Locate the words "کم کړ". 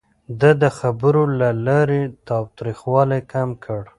3.33-3.81